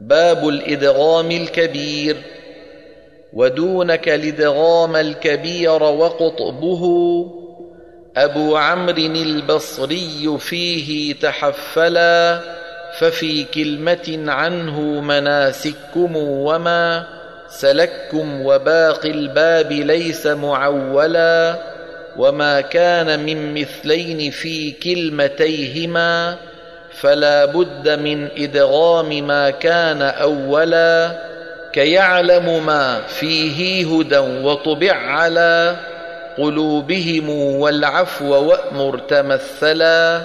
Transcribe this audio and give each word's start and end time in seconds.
باب 0.00 0.48
الإدغام 0.48 1.30
الكبير 1.30 2.16
ودونك 3.32 4.08
الإدغام 4.08 4.96
الكبير 4.96 5.82
وقطبه 5.82 6.84
أبو 8.16 8.56
عمرو 8.56 8.96
البصري 8.96 10.38
فيه 10.38 11.14
تحفلا 11.14 12.40
ففي 12.98 13.44
كلمة 13.44 14.24
عنه 14.32 14.80
مناسككم 14.80 16.16
وما 16.16 17.06
سلككم 17.48 18.46
وباقي 18.46 19.10
الباب 19.10 19.72
ليس 19.72 20.26
معولا 20.26 21.58
وما 22.16 22.60
كان 22.60 23.24
من 23.26 23.54
مثلين 23.54 24.30
في 24.30 24.70
كلمتيهما 24.70 26.36
فلا 27.00 27.44
بد 27.44 27.88
من 27.88 28.28
إدغام 28.38 29.26
ما 29.26 29.50
كان 29.50 30.02
أولا 30.02 31.10
كيعلم 31.72 32.66
ما 32.66 33.00
فيه 33.08 33.86
هدى 33.86 34.18
وطبع 34.18 34.92
على 34.92 35.76
قلوبهم 36.38 37.30
والعفو 37.30 38.34
وأمر 38.34 38.98
تمثلا 38.98 40.22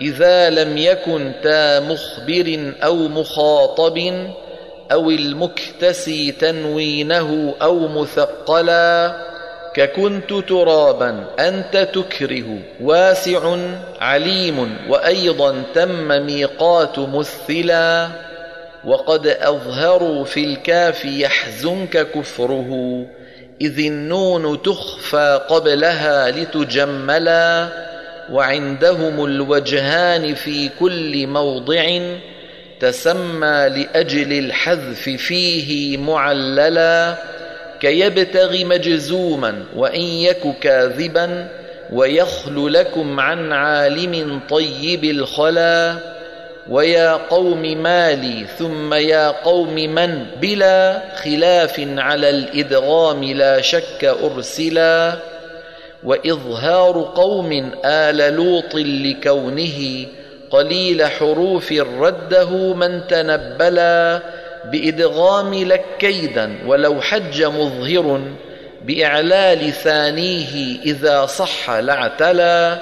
إذا 0.00 0.50
لم 0.50 0.78
يكن 0.78 1.32
تا 1.42 1.80
مخبر 1.80 2.72
أو 2.84 2.96
مخاطب 2.96 4.26
أو 4.92 5.10
المكتسي 5.10 6.32
تنوينه 6.32 7.54
أو 7.62 7.88
مثقلا 7.88 9.16
ككنت 9.76 10.32
ترابا 10.48 11.24
أنت 11.38 11.76
تكره 11.94 12.58
واسع 12.80 13.56
عليم 14.00 14.76
وأيضا 14.88 15.62
تم 15.74 16.08
ميقات 16.26 16.98
مثلا 16.98 18.08
وقد 18.84 19.26
أظهروا 19.26 20.24
في 20.24 20.44
الكاف 20.44 21.04
يحزنك 21.04 22.06
كفره 22.14 23.02
إذ 23.60 23.78
النون 23.78 24.62
تخفى 24.62 25.40
قبلها 25.48 26.30
لتجملا 26.30 27.68
وعندهم 28.32 29.24
الوجهان 29.24 30.34
في 30.34 30.70
كل 30.80 31.26
موضع 31.26 32.00
تسمى 32.80 33.68
لأجل 33.68 34.38
الحذف 34.38 35.02
فيه 35.08 35.98
معللا. 35.98 37.16
كيبتغي 37.80 38.64
مجزوما 38.64 39.64
وإن 39.76 40.00
يك 40.00 40.58
كاذبا 40.60 41.48
ويخل 41.92 42.72
لكم 42.72 43.20
عن 43.20 43.52
عالم 43.52 44.40
طيب 44.50 45.04
الخلا 45.04 45.96
ويا 46.68 47.12
قوم 47.12 47.62
مالي 47.82 48.46
ثم 48.58 48.94
يا 48.94 49.28
قوم 49.28 49.74
من 49.74 50.26
بلا 50.40 51.02
خلاف 51.16 51.80
على 51.98 52.30
الإدغام 52.30 53.24
لا 53.24 53.60
شك 53.60 54.16
أرسلا 54.24 55.16
وإظهار 56.04 57.12
قوم 57.14 57.70
آل 57.84 58.34
لوط 58.34 58.74
لكونه 58.74 60.06
قليل 60.50 61.06
حروف 61.06 61.72
رده 61.72 62.50
من 62.74 63.06
تنبلا 63.08 64.20
بإدغام 64.72 65.54
لك 65.54 65.84
كيدا 65.98 66.58
ولو 66.66 67.00
حج 67.00 67.44
مظهر 67.44 68.20
بإعلال 68.84 69.72
ثانية 69.72 70.80
إذا 70.84 71.26
صح 71.26 71.70
لاعتلى 71.70 72.78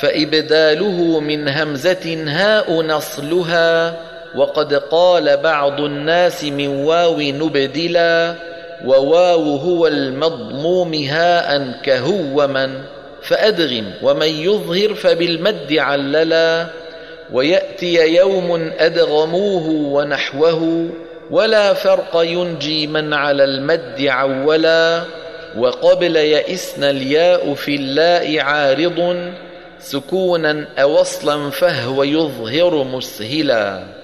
فإبداله 0.00 1.20
من 1.20 1.48
همزة 1.48 2.24
هاء 2.26 2.82
نصلها 2.82 3.96
وقد 4.36 4.74
قال 4.74 5.36
بعض 5.36 5.80
الناس 5.80 6.44
من 6.44 6.68
واو 6.68 7.20
نبدلا 7.20 8.34
وواو 8.84 9.56
هو 9.56 9.86
المضموم 9.86 10.94
هاء 10.94 11.72
كهو 11.82 12.46
من 12.46 12.82
فأدغم 13.22 13.92
ومن 14.02 14.28
يظهر 14.28 14.94
فبالمد 14.94 15.72
عللا 15.72 16.66
ويأتي 17.32 18.16
يوم 18.16 18.72
أدغموه 18.78 19.68
ونحوه 19.68 20.88
ولا 21.30 21.72
فرق 21.72 22.16
ينجي 22.16 22.86
من 22.86 23.14
على 23.14 23.44
المد 23.44 24.00
عولا 24.00 25.02
وقبل 25.58 26.16
يئسن 26.16 26.84
الياء 26.84 27.54
في 27.54 27.74
اللاء 27.74 28.40
عارض 28.40 29.32
سكونا 29.80 30.66
أوصلا 30.78 31.50
فهو 31.50 32.02
يظهر 32.02 32.84
مسهلا. 32.84 33.99